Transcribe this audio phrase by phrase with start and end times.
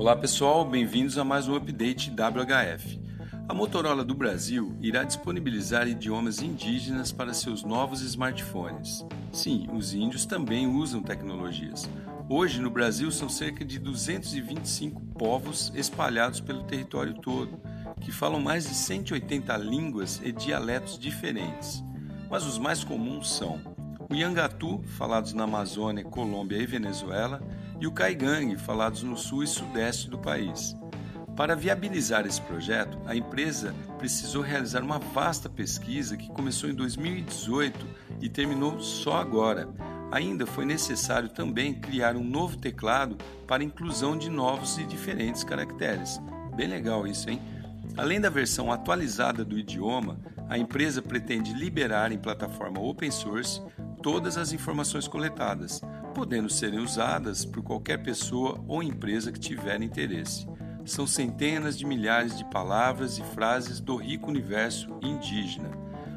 [0.00, 2.98] Olá pessoal, bem-vindos a mais um update WHF.
[3.46, 9.04] A Motorola do Brasil irá disponibilizar idiomas indígenas para seus novos smartphones.
[9.30, 11.86] Sim, os índios também usam tecnologias.
[12.30, 17.60] Hoje no Brasil são cerca de 225 povos espalhados pelo território todo,
[18.00, 21.84] que falam mais de 180 línguas e dialetos diferentes.
[22.30, 23.60] Mas os mais comuns são
[24.10, 27.46] o Yangatu, falados na Amazônia, Colômbia e Venezuela,
[27.80, 30.76] e o Caigangue, falados no sul e sudeste do país.
[31.34, 37.86] Para viabilizar esse projeto, a empresa precisou realizar uma vasta pesquisa que começou em 2018
[38.20, 39.68] e terminou só agora.
[40.12, 43.16] Ainda foi necessário também criar um novo teclado
[43.46, 46.20] para inclusão de novos e diferentes caracteres.
[46.54, 47.40] Bem legal isso, hein?
[47.96, 53.62] Além da versão atualizada do idioma, a empresa pretende liberar em plataforma open source
[54.02, 60.46] todas as informações coletadas, podendo serem usadas por qualquer pessoa ou empresa que tiver interesse.
[60.84, 65.70] São centenas de milhares de palavras e frases do rico universo indígena.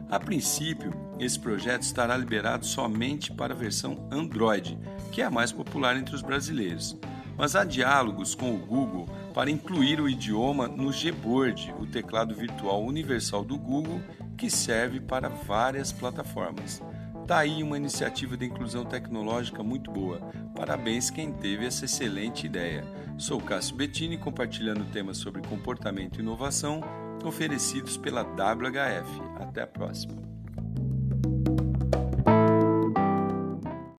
[0.10, 4.78] A princípio, esse projeto estará liberado somente para a versão Android,
[5.12, 6.98] que é a mais popular entre os brasileiros.
[7.38, 12.84] Mas há diálogos com o Google para incluir o idioma no Gboard, o teclado virtual
[12.84, 14.02] universal do Google,
[14.38, 16.82] que serve para várias plataformas.
[17.26, 20.20] Tá aí uma iniciativa de inclusão tecnológica muito boa.
[20.56, 22.84] Parabéns quem teve essa excelente ideia.
[23.18, 26.82] Sou Cássio Bettini compartilhando temas sobre comportamento e inovação
[27.24, 29.22] oferecidos pela WHF.
[29.40, 30.33] Até a próxima.